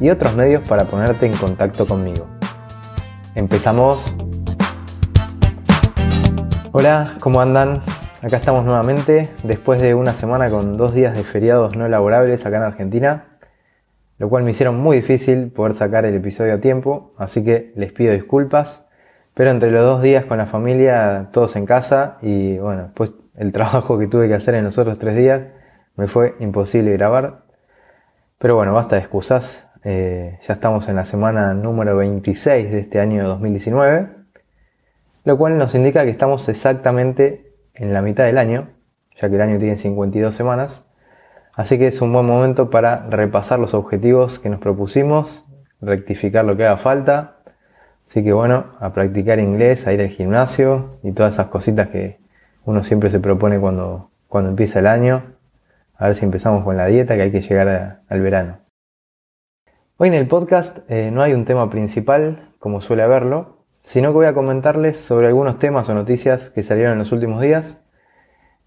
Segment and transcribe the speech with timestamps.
[0.00, 2.26] y otros medios para ponerte en contacto conmigo.
[3.34, 4.16] Empezamos.
[6.72, 7.80] Hola, ¿cómo andan?
[8.22, 12.56] Acá estamos nuevamente después de una semana con dos días de feriados no laborables acá
[12.58, 13.26] en Argentina,
[14.18, 17.92] lo cual me hicieron muy difícil poder sacar el episodio a tiempo, así que les
[17.92, 18.86] pido disculpas,
[19.34, 23.52] pero entre los dos días con la familia, todos en casa y bueno, después el
[23.54, 25.42] trabajo que tuve que hacer en los otros tres días,
[25.96, 27.42] me fue imposible grabar,
[28.38, 29.69] pero bueno, basta de excusas.
[29.82, 34.08] Eh, ya estamos en la semana número 26 de este año 2019,
[35.24, 38.68] lo cual nos indica que estamos exactamente en la mitad del año,
[39.20, 40.84] ya que el año tiene 52 semanas.
[41.54, 45.46] Así que es un buen momento para repasar los objetivos que nos propusimos,
[45.80, 47.38] rectificar lo que haga falta.
[48.06, 52.18] Así que bueno, a practicar inglés, a ir al gimnasio y todas esas cositas que
[52.64, 55.22] uno siempre se propone cuando, cuando empieza el año.
[55.96, 58.69] A ver si empezamos con la dieta, que hay que llegar al verano.
[60.02, 64.14] Hoy en el podcast eh, no hay un tema principal, como suele haberlo, sino que
[64.14, 67.82] voy a comentarles sobre algunos temas o noticias que salieron en los últimos días.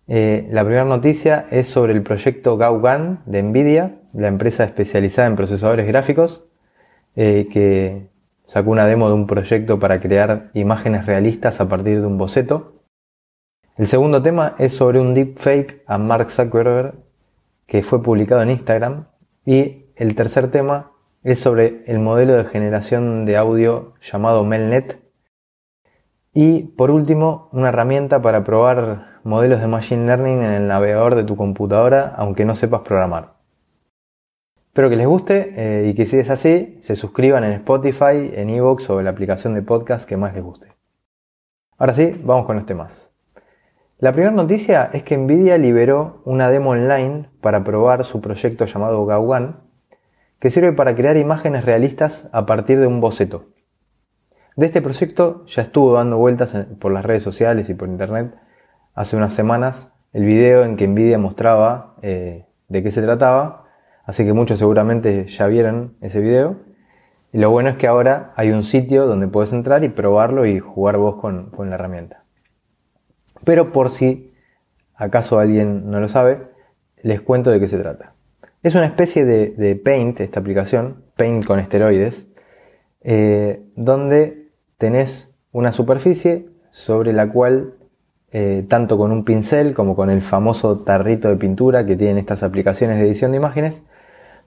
[0.08, 5.36] Eh, la primera noticia es sobre el proyecto Gaugan de Nvidia, la empresa especializada en
[5.36, 6.46] procesadores gráficos,
[7.16, 8.10] eh, que
[8.46, 12.84] sacó una demo de un proyecto para crear imágenes realistas a partir de un boceto.
[13.76, 16.94] El segundo tema es sobre un deepfake a Mark Zuckerberg
[17.66, 19.08] que fue publicado en Instagram.
[19.48, 20.93] Y el tercer tema
[21.24, 25.02] es sobre el modelo de generación de audio llamado Melnet.
[26.34, 31.24] Y por último, una herramienta para probar modelos de Machine Learning en el navegador de
[31.24, 33.34] tu computadora, aunque no sepas programar.
[34.68, 38.50] Espero que les guste eh, y que si es así, se suscriban en Spotify, en
[38.50, 40.70] Evox o en la aplicación de podcast que más les guste.
[41.78, 43.12] Ahora sí, vamos con los temas.
[44.00, 49.06] La primera noticia es que Nvidia liberó una demo online para probar su proyecto llamado
[49.06, 49.62] Gaugan,
[50.44, 53.46] que sirve para crear imágenes realistas a partir de un boceto.
[54.58, 58.36] De este proyecto ya estuvo dando vueltas por las redes sociales y por internet
[58.94, 63.70] hace unas semanas el video en que Nvidia mostraba eh, de qué se trataba,
[64.04, 66.58] así que muchos seguramente ya vieron ese video.
[67.32, 70.60] Y lo bueno es que ahora hay un sitio donde puedes entrar y probarlo y
[70.60, 72.26] jugar vos con la herramienta.
[73.46, 74.34] Pero por si
[74.94, 76.50] acaso alguien no lo sabe,
[77.02, 78.14] les cuento de qué se trata.
[78.64, 82.30] Es una especie de, Paint, esta aplicación, Paint con esteroides,
[83.02, 87.74] eh, donde tenés una superficie sobre la cual,
[88.32, 92.42] eh, tanto con un pincel como con el famoso tarrito de pintura que tienen estas
[92.42, 93.84] aplicaciones de edición de imágenes,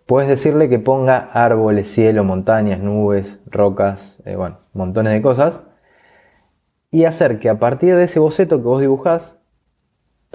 [0.06, 5.64] puedes decirle que ponga árboles, cielo, montañas, nubes, rocas, eh, bueno, montones de cosas,
[6.90, 9.36] y hacer que a partir de ese boceto que vos dibujás,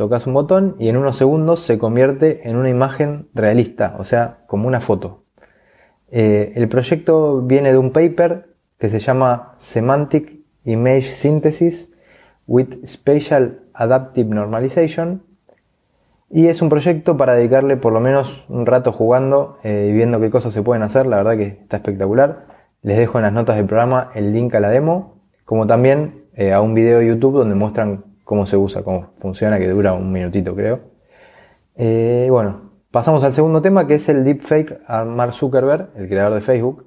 [0.01, 4.37] tocas un botón y en unos segundos se convierte en una imagen realista, o sea,
[4.47, 5.25] como una foto.
[6.09, 8.47] Eh, el proyecto viene de un paper
[8.79, 11.87] que se llama Semantic Image Synthesis
[12.47, 15.21] with Spatial Adaptive Normalization
[16.31, 20.19] y es un proyecto para dedicarle por lo menos un rato jugando eh, y viendo
[20.19, 22.47] qué cosas se pueden hacer, la verdad que está espectacular.
[22.81, 26.53] Les dejo en las notas del programa el link a la demo, como también eh,
[26.53, 30.09] a un video de YouTube donde muestran cómo se usa, cómo funciona, que dura un
[30.09, 30.79] minutito creo.
[31.75, 36.35] Eh, bueno, pasamos al segundo tema que es el deepfake a Mark Zuckerberg, el creador
[36.35, 36.85] de Facebook.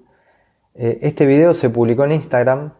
[0.75, 2.73] Eh, este video se publicó en Instagram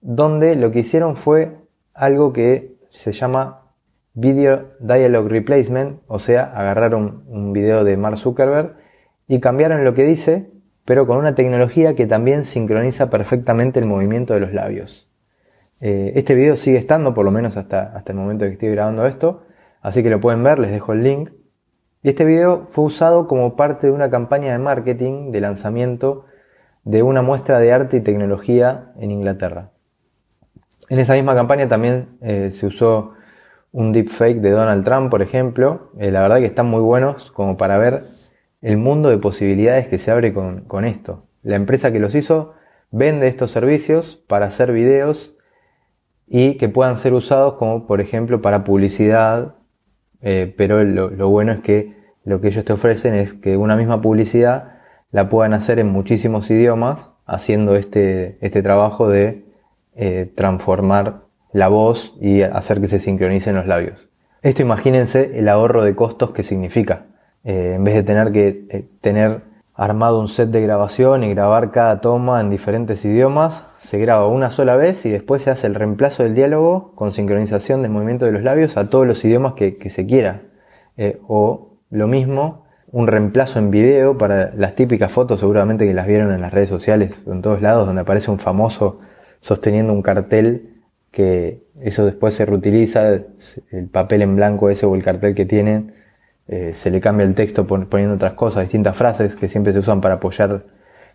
[0.00, 1.56] donde lo que hicieron fue
[1.94, 3.70] algo que se llama
[4.14, 8.74] Video Dialogue Replacement, o sea, agarraron un video de Mark Zuckerberg
[9.28, 10.50] y cambiaron lo que dice,
[10.84, 15.08] pero con una tecnología que también sincroniza perfectamente el movimiento de los labios.
[15.80, 19.06] Eh, este video sigue estando, por lo menos hasta, hasta el momento que estoy grabando
[19.06, 19.42] esto,
[19.82, 21.30] así que lo pueden ver, les dejo el link.
[22.02, 26.26] Y este video fue usado como parte de una campaña de marketing de lanzamiento
[26.84, 29.70] de una muestra de arte y tecnología en Inglaterra.
[30.90, 33.14] En esa misma campaña también eh, se usó
[33.72, 35.90] un deepfake de Donald Trump, por ejemplo.
[35.98, 38.02] Eh, la verdad que están muy buenos como para ver
[38.60, 41.26] el mundo de posibilidades que se abre con, con esto.
[41.42, 42.54] La empresa que los hizo
[42.90, 45.33] vende estos servicios para hacer videos
[46.26, 49.54] y que puedan ser usados como por ejemplo para publicidad,
[50.22, 51.92] eh, pero lo, bueno es que
[52.24, 54.78] lo que ellos te ofrecen es que una misma publicidad
[55.10, 59.44] la puedan hacer en muchísimos idiomas, haciendo este, este trabajo de
[59.94, 61.22] eh, transformar
[61.52, 64.08] la voz y hacer que se sincronicen los labios.
[64.42, 67.06] Esto imagínense el ahorro de costos que significa.
[67.44, 69.42] Eh, en vez de tener que tener
[69.74, 74.50] armado un set de grabación y grabar cada toma en diferentes idiomas, se graba una
[74.50, 78.32] sola vez y después se hace el reemplazo del diálogo con sincronización del movimiento de
[78.32, 80.42] los labios a todos los idiomas que, se quiera.
[81.26, 86.32] o lo mismo, un reemplazo en video para las típicas fotos, seguramente que las vieron
[86.32, 89.00] en las redes sociales, en todos lados, donde aparece un famoso
[89.40, 90.70] sosteniendo un cartel
[91.10, 95.92] que eso después se reutiliza, el papel en blanco ese o el cartel que tienen,
[96.46, 100.00] eh, se le cambia el texto poniendo otras cosas, distintas frases que siempre se usan
[100.00, 100.64] para apoyar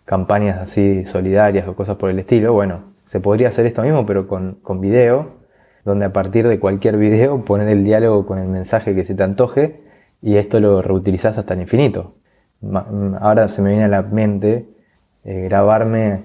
[0.04, 2.52] campañas así solidarias o cosas por el estilo.
[2.52, 5.38] Bueno, se podría hacer esto mismo, pero con, con video,
[5.84, 9.22] donde a partir de cualquier video poner el diálogo con el mensaje que se te
[9.22, 9.80] antoje
[10.22, 12.14] y esto lo reutilizás hasta el infinito.
[13.20, 14.68] Ahora se me viene a la mente
[15.24, 16.20] eh, grabarme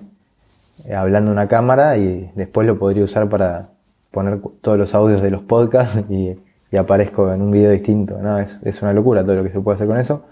[0.90, 3.70] eh, hablando en una cámara y después lo podría usar para
[4.12, 6.36] poner todos los audios de los podcasts y,
[6.78, 8.18] aparezco en un video distinto.
[8.22, 8.40] ¿no?
[8.40, 10.24] Es, es, una locura todo lo que se puede hacer con eso.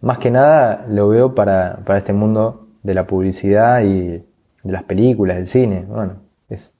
[0.00, 4.08] Más que nada lo veo para, para este mundo de la publicidad y
[4.62, 5.84] de las películas, del cine.
[5.88, 6.14] Bueno,
[6.48, 6.74] es,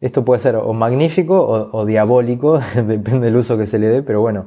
[0.00, 4.02] esto puede ser o magnífico o, o diabólico, depende del uso que se le dé,
[4.02, 4.46] pero bueno,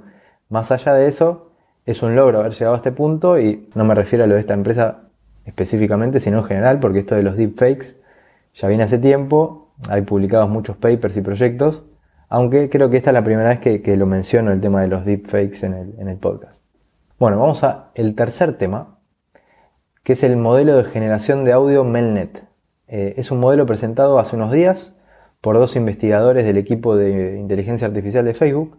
[0.50, 1.52] más allá de eso,
[1.86, 4.42] es un logro haber llegado a este punto y no me refiero a lo de
[4.42, 5.04] esta empresa
[5.46, 7.96] específicamente, sino en general, porque esto de los deepfakes
[8.54, 11.86] ya viene hace tiempo, hay publicados muchos papers y proyectos,
[12.30, 15.06] aunque creo que esta es la primera vez que, lo menciono el tema de los
[15.06, 16.64] deepfakes en el, en el podcast.
[17.20, 19.00] Bueno, vamos a el tercer tema,
[20.04, 22.44] que es el modelo de generación de audio Melnet.
[22.88, 24.98] Eh, es un modelo presentado hace unos días
[25.42, 28.78] por dos investigadores del equipo de inteligencia artificial de Facebook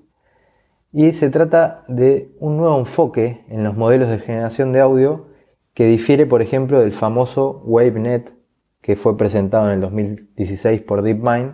[0.93, 5.27] y se trata de un nuevo enfoque en los modelos de generación de audio
[5.75, 8.33] que difiere, por ejemplo, del famoso WaveNet
[8.81, 11.53] que fue presentado en el 2016 por DeepMind,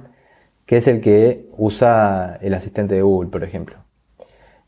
[0.66, 3.76] que es el que usa el asistente de Google, por ejemplo.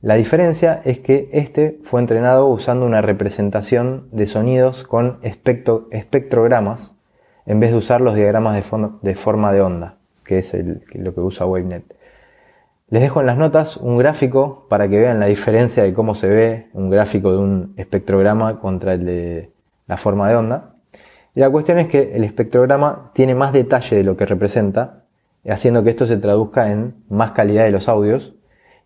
[0.02, 6.92] La diferencia es que este fue entrenado usando una representación de sonidos con espectrogramas
[7.46, 8.62] en vez de usar los diagramas
[9.02, 9.94] de, forma de onda,
[10.24, 10.52] que es
[10.94, 11.84] lo que usa WaveNet.
[12.88, 16.28] Les dejo en las notas un gráfico para que vean la diferencia de cómo se
[16.28, 19.50] ve un gráfico de un espectrograma contra el de
[19.88, 20.74] la forma de onda.
[21.34, 25.05] Y la cuestión es que el espectrograma tiene más detalle de lo que representa,
[25.50, 28.34] haciendo que esto se traduzca en más calidad de los audios.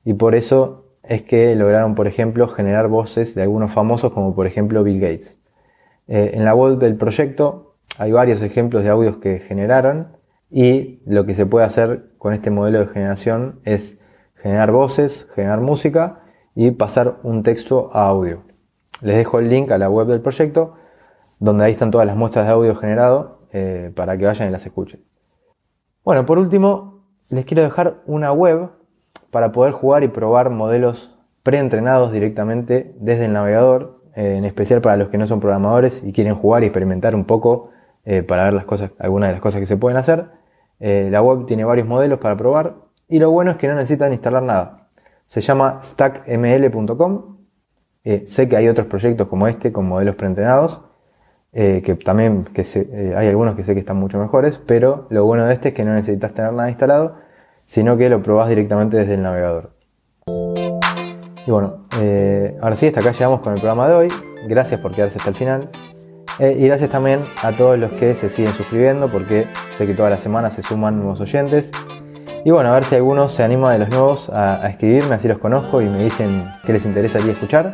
[0.05, 4.47] Y por eso es que lograron, por ejemplo, generar voces de algunos famosos, como por
[4.47, 5.39] ejemplo Bill Gates.
[6.09, 10.09] Eh, en la web del proyecto hay varios ejemplos de audios que generaron
[10.51, 13.99] y lo que se puede hacer con este modelo de generación es
[14.37, 16.23] generar voces, generar música
[16.55, 18.43] y pasar un texto a audio.
[19.03, 20.75] Les dejo el link a la web del proyecto,
[21.39, 24.67] donde ahí están todas las muestras de audio generado eh, para que vayan y las
[24.67, 25.10] escuchen.
[26.03, 28.71] Bueno, por último, les quiero dejar una web
[29.31, 34.97] para poder jugar y probar modelos preentrenados directamente desde el navegador, eh, en especial para
[34.97, 37.71] los que no son programadores y quieren jugar y experimentar un poco
[38.05, 40.27] eh, para ver las cosas, algunas de las cosas que se pueden hacer.
[40.81, 42.77] Eh, la web tiene varios modelos para probar
[43.07, 44.89] y lo bueno es que no necesitan instalar nada.
[45.27, 47.37] Se llama stackml.com.
[48.25, 50.83] Sé que hay otros proyectos como este con modelos preentrenados,
[51.53, 52.65] eh, que también que
[53.17, 55.85] hay algunos que sé que están mucho mejores, pero lo bueno de este es que
[55.85, 57.17] no necesitas tener nada instalado,
[57.65, 59.71] sino que lo probás directamente desde el navegador.
[61.47, 61.85] Y bueno,
[62.61, 64.09] ahora sí, hasta acá llegamos con el programa de hoy.
[64.47, 65.69] Gracias por quedarse hasta el final.
[66.41, 70.11] Eh, y gracias también a todos los que se siguen suscribiendo porque sé que todas
[70.11, 71.71] las semanas se suman nuevos oyentes.
[72.47, 75.37] Y bueno, a ver si alguno se anima de los nuevos a, escribirme, así los
[75.37, 77.73] conozco y me dicen qué les interesaría escuchar.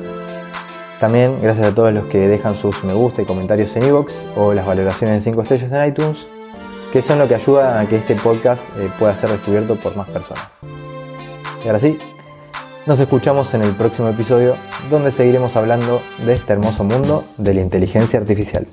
[1.00, 4.54] También gracias a todos los que dejan sus me gusta y comentarios en iVoox o
[4.54, 6.26] las valoraciones de 5 estrellas en iTunes,
[6.92, 10.08] que son lo que ayuda a que este podcast eh, pueda ser descubierto por más
[10.08, 10.48] personas.
[11.62, 11.98] Y ahora sí,
[12.86, 14.56] nos escuchamos en el próximo episodio
[14.90, 18.66] donde seguiremos hablando de este hermoso mundo de la inteligencia artificial.